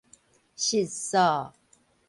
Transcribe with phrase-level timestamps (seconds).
[0.57, 1.53] 實數